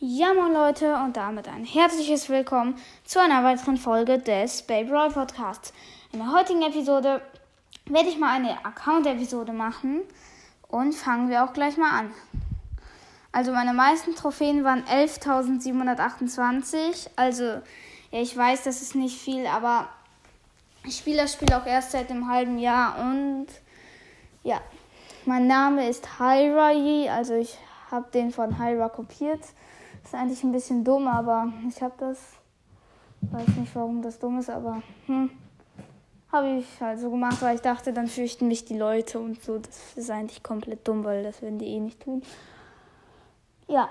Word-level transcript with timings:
Ja, 0.00 0.32
moin 0.32 0.52
Leute 0.52 0.94
und 0.94 1.16
damit 1.16 1.48
ein 1.48 1.64
herzliches 1.64 2.28
Willkommen 2.28 2.76
zu 3.02 3.20
einer 3.20 3.42
weiteren 3.42 3.76
Folge 3.76 4.20
des 4.20 4.62
Baby 4.62 4.92
Roll 4.92 5.10
Podcasts. 5.10 5.72
In 6.12 6.20
der 6.20 6.30
heutigen 6.30 6.62
Episode 6.62 7.20
werde 7.86 8.08
ich 8.08 8.16
mal 8.16 8.32
eine 8.32 8.64
Account-Episode 8.64 9.52
machen 9.52 10.02
und 10.68 10.94
fangen 10.94 11.30
wir 11.30 11.42
auch 11.42 11.52
gleich 11.52 11.76
mal 11.76 11.90
an. 11.90 12.12
Also 13.32 13.50
meine 13.50 13.72
meisten 13.72 14.14
Trophäen 14.14 14.62
waren 14.62 14.84
11.728. 14.84 17.10
Also 17.16 17.42
ja, 17.42 17.60
ich 18.12 18.36
weiß, 18.36 18.62
das 18.62 18.82
ist 18.82 18.94
nicht 18.94 19.20
viel, 19.20 19.48
aber 19.48 19.88
ich 20.84 20.96
spiele 20.96 21.22
das 21.22 21.32
Spiel 21.32 21.52
auch 21.52 21.66
erst 21.66 21.90
seit 21.90 22.12
einem 22.12 22.28
halben 22.28 22.60
Jahr 22.60 23.00
und 23.00 23.48
ja, 24.44 24.60
mein 25.24 25.48
Name 25.48 25.88
ist 25.88 26.20
Hyra 26.20 26.68
also 27.12 27.34
ich 27.34 27.58
habe 27.90 28.10
den 28.12 28.30
von 28.30 28.58
Hyra 28.58 28.88
kopiert. 28.88 29.40
Ist 30.04 30.14
eigentlich 30.14 30.42
ein 30.42 30.52
bisschen 30.52 30.84
dumm, 30.84 31.08
aber 31.08 31.52
ich 31.68 31.82
habe 31.82 31.94
das. 31.98 32.18
Weiß 33.20 33.48
nicht, 33.56 33.74
warum 33.74 34.00
das 34.00 34.18
dumm 34.18 34.38
ist, 34.38 34.48
aber 34.48 34.80
hm, 35.06 35.28
habe 36.30 36.48
ich 36.58 36.80
halt 36.80 37.00
so 37.00 37.10
gemacht, 37.10 37.42
weil 37.42 37.56
ich 37.56 37.62
dachte, 37.62 37.92
dann 37.92 38.06
fürchten 38.06 38.46
mich 38.46 38.64
die 38.64 38.78
Leute 38.78 39.18
und 39.18 39.42
so. 39.42 39.58
Das 39.58 39.96
ist 39.96 40.10
eigentlich 40.10 40.42
komplett 40.42 40.86
dumm, 40.86 41.02
weil 41.02 41.24
das 41.24 41.42
werden 41.42 41.58
die 41.58 41.66
eh 41.66 41.80
nicht 41.80 42.00
tun. 42.00 42.22
Ja, 43.66 43.90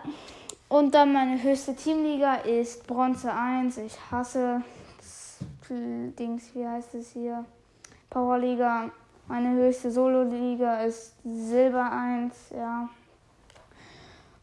und 0.70 0.96
dann 0.96 1.14
meine 1.14 1.42
höchste 1.42 1.76
Teamliga 1.76 2.36
ist 2.36 2.88
Bronze 2.88 3.32
1. 3.34 3.78
Ich 3.78 3.96
hasse 4.12 4.62
das 4.98 5.40
Dings, 5.70 6.54
wie 6.56 6.68
heißt 6.68 6.96
es 6.96 7.12
hier? 7.12 7.46
Powerliga. 8.10 8.92
Meine 9.28 9.52
höchste 9.52 9.92
Solo-Liga 9.92 10.84
ist 10.84 11.16
Silber 11.24 11.92
1, 11.92 12.52
ja. 12.56 12.90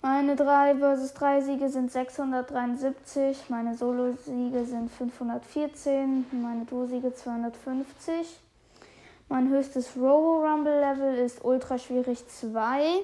Meine 0.04 0.36
3 0.36 0.74
vs 0.74 1.14
3 1.14 1.40
Siege 1.40 1.70
sind 1.70 1.90
673, 1.90 3.48
meine 3.48 3.74
Solo-Siege 3.74 4.66
sind 4.66 4.90
514, 4.90 6.26
meine 6.30 6.66
Duo-Siege 6.66 7.14
250. 7.14 8.38
Mein 9.30 9.48
höchstes 9.48 9.96
Robo-Rumble-Level 9.96 11.14
ist 11.14 11.42
ultra 11.42 11.78
schwierig 11.78 12.18
2. 12.28 13.00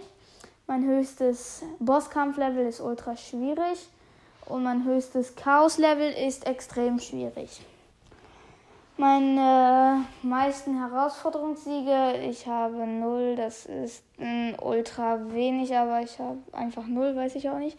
Mein 0.66 0.84
höchstes 0.84 1.62
Bosskampf-Level 1.78 2.66
ist 2.66 2.82
ultra 2.82 3.16
schwierig. 3.16 3.88
Und 4.44 4.64
mein 4.64 4.84
höchstes 4.84 5.34
Chaos-Level 5.36 6.12
ist 6.12 6.46
extrem 6.46 6.98
schwierig. 6.98 7.62
Meine 9.00 10.04
meisten 10.20 10.78
Herausforderungssiege, 10.78 12.18
ich 12.28 12.46
habe 12.46 12.86
0, 12.86 13.34
das 13.34 13.64
ist 13.64 14.04
mm, 14.18 14.50
ultra 14.60 15.18
wenig, 15.32 15.74
aber 15.74 16.02
ich 16.02 16.18
habe 16.18 16.36
einfach 16.52 16.86
0, 16.86 17.16
weiß 17.16 17.34
ich 17.36 17.48
auch 17.48 17.56
nicht. 17.56 17.78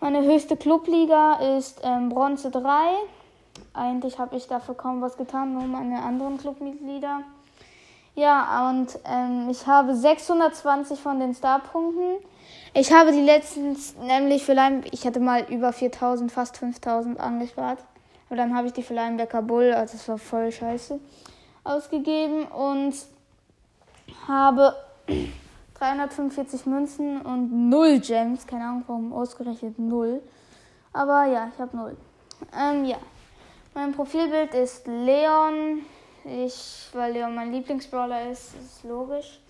Meine 0.00 0.22
höchste 0.22 0.56
Clubliga 0.56 1.34
ist 1.58 1.82
ähm, 1.84 2.08
Bronze 2.08 2.50
3. 2.50 2.62
Eigentlich 3.74 4.18
habe 4.18 4.36
ich 4.36 4.46
dafür 4.46 4.74
kaum 4.74 5.02
was 5.02 5.18
getan, 5.18 5.52
nur 5.52 5.64
meine 5.64 6.00
anderen 6.02 6.38
Clubmitglieder. 6.38 7.24
Ja, 8.14 8.70
und 8.70 8.98
ähm, 9.04 9.48
ich 9.50 9.66
habe 9.66 9.94
620 9.94 10.98
von 10.98 11.20
den 11.20 11.34
Starpunkten. 11.34 12.24
Ich 12.72 12.90
habe 12.90 13.12
die 13.12 13.20
letzten, 13.20 13.76
nämlich 14.00 14.44
vielleicht, 14.44 14.94
ich 14.94 15.06
hatte 15.06 15.20
mal 15.20 15.44
über 15.50 15.74
4000, 15.74 16.32
fast 16.32 16.56
5000 16.56 17.20
angespart. 17.20 17.80
Aber 18.28 18.36
dann 18.36 18.54
habe 18.54 18.66
ich 18.66 18.72
die 18.74 18.82
für 18.82 18.94
Linebacker 18.94 19.42
Bull, 19.42 19.72
also 19.72 19.96
das 19.96 20.08
war 20.08 20.18
voll 20.18 20.52
scheiße, 20.52 21.00
ausgegeben 21.64 22.44
und 22.46 22.94
habe 24.26 24.74
345 25.78 26.66
Münzen 26.66 27.22
und 27.22 27.70
0 27.70 28.00
Gems. 28.00 28.46
Keine 28.46 28.64
Ahnung, 28.64 28.84
warum 28.86 29.12
ausgerechnet 29.12 29.78
0. 29.78 30.20
Aber 30.92 31.24
ja, 31.26 31.50
ich 31.52 31.60
habe 31.60 31.76
0. 31.76 31.96
Ähm, 32.58 32.84
ja. 32.84 32.98
Mein 33.74 33.92
Profilbild 33.92 34.54
ist 34.54 34.86
Leon. 34.86 35.82
Ich, 36.24 36.88
weil 36.92 37.12
Leon 37.12 37.34
mein 37.34 37.52
Lieblingsbrawler 37.52 38.30
ist, 38.30 38.54
ist 38.56 38.84
logisch. 38.84 39.40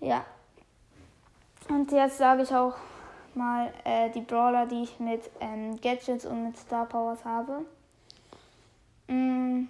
Ja. 0.00 0.24
Und 1.68 1.90
jetzt 1.92 2.18
sage 2.18 2.42
ich 2.42 2.54
auch 2.54 2.74
mal 3.36 3.72
äh, 3.84 4.10
die 4.10 4.20
Brawler, 4.20 4.66
die 4.66 4.82
ich 4.82 5.00
mit 5.00 5.22
ähm, 5.40 5.80
Gadgets 5.80 6.26
und 6.26 6.44
mit 6.44 6.58
Star 6.58 6.86
Powers 6.86 7.24
habe. 7.24 7.64
Mm, 9.08 9.66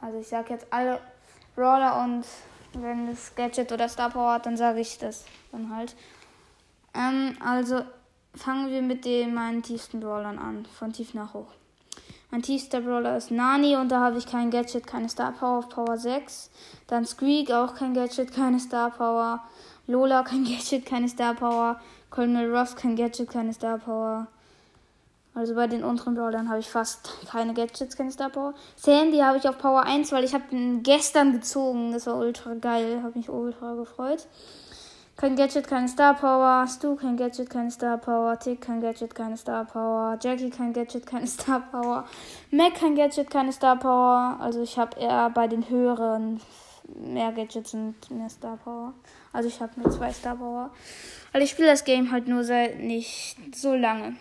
also 0.00 0.18
ich 0.18 0.28
sage 0.28 0.54
jetzt 0.54 0.66
alle 0.70 1.00
Brawler 1.54 2.02
und 2.04 2.24
wenn 2.74 3.08
es 3.08 3.34
Gadget 3.34 3.70
oder 3.72 3.88
Star 3.88 4.10
Power 4.10 4.34
hat, 4.34 4.46
dann 4.46 4.56
sage 4.56 4.80
ich 4.80 4.98
das 4.98 5.24
dann 5.50 5.74
halt. 5.74 5.94
Ähm, 6.94 7.36
also 7.44 7.82
fangen 8.34 8.70
wir 8.70 8.82
mit 8.82 9.04
den 9.04 9.34
meinen 9.34 9.62
tiefsten 9.62 10.00
Brawlern 10.00 10.38
an, 10.38 10.66
von 10.66 10.92
tief 10.92 11.14
nach 11.14 11.34
hoch. 11.34 11.52
Mein 12.30 12.42
tiefster 12.42 12.80
Brawler 12.80 13.18
ist 13.18 13.30
Nani 13.30 13.76
und 13.76 13.90
da 13.90 14.00
habe 14.00 14.16
ich 14.16 14.26
kein 14.26 14.50
Gadget, 14.50 14.86
keine 14.86 15.10
Star 15.10 15.32
Power 15.32 15.58
auf 15.58 15.68
Power 15.68 15.98
6. 15.98 16.50
Dann 16.86 17.04
Squeak, 17.04 17.50
auch 17.50 17.74
kein 17.74 17.92
Gadget, 17.92 18.32
keine 18.32 18.58
Star 18.58 18.90
Power. 18.90 19.44
Lola, 19.86 20.22
kein 20.22 20.44
Gadget, 20.44 20.86
keine 20.86 21.10
Star 21.10 21.34
Power. 21.34 21.78
Colonel 22.12 22.54
Ruff, 22.54 22.76
kein 22.76 22.94
Gadget, 22.94 23.30
keine 23.30 23.54
Star 23.54 23.78
Power. 23.78 24.26
Also 25.34 25.54
bei 25.54 25.66
den 25.66 25.82
unteren 25.82 26.14
Brawlern 26.14 26.50
habe 26.50 26.60
ich 26.60 26.68
fast 26.68 27.10
keine 27.30 27.54
Gadgets, 27.54 27.96
keine 27.96 28.12
Star 28.12 28.28
Power. 28.28 28.52
Sandy 28.76 29.18
habe 29.18 29.38
ich 29.38 29.48
auf 29.48 29.56
Power 29.56 29.84
1, 29.84 30.12
weil 30.12 30.22
ich 30.22 30.34
habe 30.34 30.44
ihn 30.50 30.82
gestern 30.82 31.32
gezogen. 31.32 31.92
Das 31.92 32.06
war 32.06 32.16
ultra 32.16 32.52
geil, 32.52 33.00
habe 33.02 33.16
mich 33.16 33.30
ultra 33.30 33.74
gefreut. 33.74 34.26
Kein 35.16 35.36
Gadget, 35.36 35.66
keine 35.66 35.88
Star 35.88 36.12
Power. 36.12 36.66
Stu, 36.66 36.96
kein 36.96 37.16
Gadget, 37.16 37.48
keine 37.48 37.70
Star 37.70 37.96
Power. 37.96 38.38
Tick, 38.38 38.60
kein 38.60 38.82
Gadget, 38.82 39.14
keine 39.14 39.38
Star 39.38 39.64
Power. 39.64 40.18
Jackie, 40.20 40.50
kein 40.50 40.74
Gadget, 40.74 41.06
keine 41.06 41.26
Star 41.26 41.60
Power. 41.60 42.04
Mac, 42.50 42.74
kein 42.74 42.94
Gadget, 42.94 43.30
keine 43.30 43.52
Star 43.52 43.76
Power. 43.76 44.36
Also 44.38 44.60
ich 44.60 44.78
habe 44.78 45.00
eher 45.00 45.30
bei 45.30 45.48
den 45.48 45.66
höheren 45.70 46.40
mehr 46.96 47.32
Gadgets 47.32 47.74
und 47.74 47.94
mehr 48.10 48.28
Star 48.28 48.56
Power. 48.56 48.94
Also 49.32 49.48
ich 49.48 49.60
habe 49.60 49.80
nur 49.80 49.90
zwei 49.90 50.12
Star 50.12 50.36
Power. 50.36 50.70
Weil 51.32 51.42
ich 51.42 51.50
spiele 51.50 51.68
das 51.68 51.84
Game 51.84 52.12
halt 52.12 52.28
nur 52.28 52.44
seit 52.44 52.78
nicht 52.78 53.36
so 53.54 53.74
lange. 53.74 54.16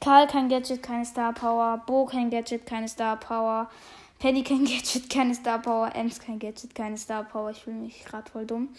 Karl 0.00 0.26
kein 0.26 0.48
Gadget, 0.48 0.82
keine 0.82 1.04
Star 1.04 1.32
Power. 1.32 1.82
Bo 1.86 2.04
kein 2.04 2.30
Gadget, 2.30 2.66
keine 2.66 2.88
Star 2.88 3.16
Power. 3.16 3.70
Penny 4.24 4.42
kein 4.42 4.64
Gadget, 4.64 5.10
keine 5.10 5.34
Star 5.34 5.58
Power. 5.58 5.94
Ems 5.94 6.18
kein 6.18 6.38
Gadget, 6.38 6.74
keine 6.74 6.96
Star 6.96 7.24
Power. 7.24 7.50
Ich 7.50 7.62
fühle 7.62 7.76
mich 7.76 8.06
gerade 8.06 8.30
voll 8.30 8.46
dumm. 8.46 8.70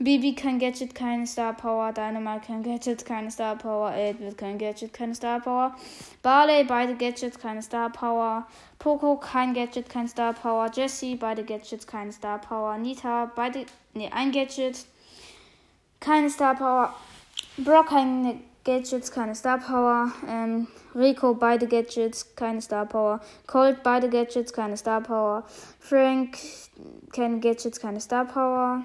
Bibi 0.00 0.34
kein 0.34 0.58
Gadget, 0.58 0.96
keine 0.96 1.28
Star 1.28 1.52
Power. 1.52 1.92
Dynamite 1.92 2.48
kein 2.48 2.64
Gadget, 2.64 3.04
keine 3.04 3.30
Star 3.30 3.54
Power. 3.54 3.92
8 3.92 4.36
kein 4.36 4.58
Gadget, 4.58 4.92
keine 4.92 5.14
Star 5.14 5.38
Power. 5.38 5.76
Barley, 6.24 6.64
beide 6.64 6.96
Gadgets, 6.96 7.38
keine 7.38 7.62
Star 7.62 7.88
Power. 7.90 8.48
Poco, 8.80 9.14
kein 9.14 9.54
Gadget, 9.54 9.88
keine 9.88 10.08
Star 10.08 10.32
Power. 10.32 10.68
Jessie, 10.74 11.14
beide 11.14 11.44
Gadgets, 11.44 11.86
keine 11.86 12.10
Star 12.10 12.40
Power. 12.40 12.76
Nita, 12.76 13.30
beide, 13.36 13.66
ne, 13.94 14.12
ein 14.12 14.32
Gadget, 14.32 14.86
keine 16.00 16.30
Star 16.30 16.56
Power. 16.56 16.92
Brock, 17.58 17.90
keine 17.90 18.40
Gadgets, 18.64 19.10
keine 19.10 19.34
Star 19.34 19.58
Power. 19.58 20.12
Ähm, 20.28 20.66
Rico, 20.94 21.34
beide 21.34 21.66
Gadgets, 21.66 22.34
keine 22.36 22.60
Star 22.60 22.86
Power. 22.86 23.20
Colt, 23.46 23.82
beide 23.82 24.08
Gadgets, 24.08 24.52
keine 24.52 24.76
Star 24.76 25.00
Power. 25.00 25.44
Frank, 25.78 26.36
keine 27.12 27.40
Gadgets, 27.40 27.80
keine 27.80 28.00
Star 28.00 28.24
Power. 28.24 28.82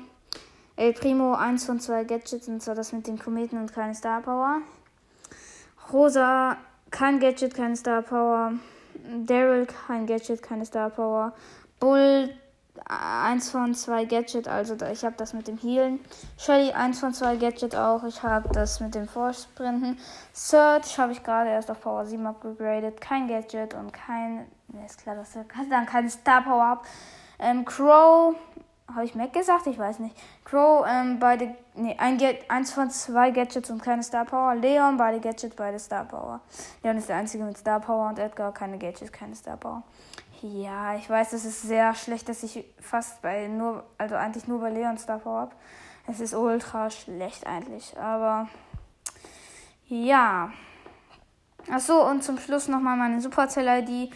El 0.78 0.94
Primo, 0.94 1.34
eins 1.34 1.66
von 1.66 1.80
zwei 1.80 2.04
Gadgets, 2.04 2.48
und 2.48 2.62
zwar 2.62 2.76
das 2.76 2.92
mit 2.92 3.08
den 3.08 3.18
Kometen 3.18 3.58
und 3.58 3.74
keine 3.74 3.96
Star 3.96 4.22
Power. 4.22 4.62
Rosa, 5.92 6.58
kein 6.92 7.20
Gadget, 7.20 7.54
keine 7.54 7.76
Star 7.76 8.02
Power. 8.02 8.54
Daryl, 9.26 9.66
kein 9.66 10.08
Gadget, 10.08 10.42
keine 10.42 10.66
Star 10.66 10.90
Power. 10.90 11.34
Bull, 11.80 12.30
eins 12.88 13.50
von 13.50 13.74
zwei 13.74 14.06
Gadget, 14.06 14.48
also 14.48 14.76
ich 14.92 15.04
habe 15.04 15.16
das 15.18 15.34
mit 15.34 15.48
dem 15.48 15.58
Healen. 15.58 16.00
Shelly, 16.38 16.72
eins 16.72 17.00
von 17.00 17.14
zwei 17.14 17.36
Gadget 17.36 17.76
auch. 17.76 18.04
Ich 18.04 18.22
habe 18.24 18.50
das 18.50 18.80
mit 18.80 18.96
dem 18.96 19.08
Vorsprinten. 19.08 19.98
Search 20.34 20.98
habe 21.00 21.12
ich 21.12 21.24
gerade 21.24 21.50
erst 21.50 21.72
auf 21.72 21.82
Power 21.82 22.06
7 22.06 22.26
upgegradet. 22.26 23.02
Kein 23.02 23.28
Gadget 23.28 23.74
und 23.74 23.92
kein. 23.92 24.46
Ne, 24.68 24.86
ist 24.86 25.02
klar, 25.02 25.16
dass 25.16 25.34
dann 25.70 25.86
keine 25.86 26.10
Star 26.10 26.42
Power 26.44 26.64
habe. 26.64 26.82
Ähm, 27.40 27.66
Crow, 27.66 28.36
habe 28.94 29.06
ich 29.06 29.16
Mac 29.16 29.34
gesagt? 29.34 29.68
Ich 29.68 29.80
weiß 29.80 30.00
nicht. 30.00 30.16
Crow, 30.44 30.86
ähm, 30.88 31.20
beide. 31.20 31.56
Ne, 31.76 31.96
ein 32.00 32.18
Get, 32.18 32.50
eins 32.50 32.72
von 32.72 32.90
zwei 32.92 33.32
Gadgets 33.32 33.70
und 33.70 33.82
keine 33.82 34.04
Star 34.04 34.26
Power. 34.26 34.56
Leon, 34.56 34.98
beide 34.98 35.20
Gadgets, 35.20 35.56
beide 35.56 35.80
Star 35.80 36.06
Power. 36.06 36.42
Leon 36.84 36.98
ist 36.98 37.10
der 37.10 37.18
einzige 37.18 37.44
mit 37.44 37.58
Star 37.58 37.80
Power 37.80 38.10
und 38.10 38.20
Edgar, 38.20 38.54
keine 38.54 38.78
Gadgets, 38.78 39.12
keine 39.12 39.36
Star 39.36 39.58
Power. 39.58 39.84
Ja, 40.54 40.96
ich 40.96 41.10
weiß, 41.10 41.34
es 41.34 41.44
ist 41.44 41.64
sehr 41.64 41.96
schlecht, 41.96 42.30
dass 42.30 42.44
ich 42.44 42.64
fast 42.80 43.20
bei 43.24 43.48
nur, 43.48 43.84
also 43.98 44.14
eigentlich 44.16 44.48
nur 44.48 44.60
bei 44.60 44.70
Leon 44.70 45.00
Star 45.00 45.18
Power 45.18 45.42
habe. 45.42 45.56
Es 46.06 46.20
ist 46.20 46.36
ultra 46.36 46.92
schlecht 46.92 47.48
eigentlich, 47.48 47.98
aber 47.98 48.48
ja. 49.88 50.52
Achso, 51.72 52.08
und 52.08 52.24
zum 52.24 52.38
Schluss 52.38 52.68
nochmal 52.68 52.96
meine 52.96 53.22
Supercell-ID. 53.22 54.14